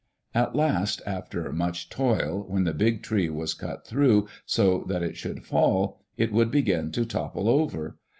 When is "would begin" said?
6.31-6.91